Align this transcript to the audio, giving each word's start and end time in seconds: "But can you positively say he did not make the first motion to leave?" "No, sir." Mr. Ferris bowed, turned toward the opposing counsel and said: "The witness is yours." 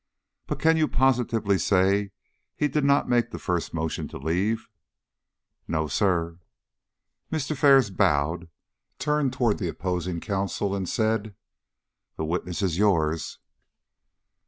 "But 0.47 0.57
can 0.59 0.77
you 0.77 0.87
positively 0.87 1.59
say 1.59 2.09
he 2.55 2.67
did 2.67 2.83
not 2.83 3.07
make 3.07 3.29
the 3.29 3.37
first 3.37 3.71
motion 3.71 4.07
to 4.07 4.17
leave?" 4.17 4.67
"No, 5.67 5.87
sir." 5.87 6.39
Mr. 7.31 7.55
Ferris 7.55 7.91
bowed, 7.91 8.49
turned 8.97 9.31
toward 9.31 9.59
the 9.59 9.69
opposing 9.69 10.19
counsel 10.19 10.73
and 10.75 10.89
said: 10.89 11.35
"The 12.17 12.25
witness 12.25 12.63
is 12.63 12.79
yours." 12.79 13.37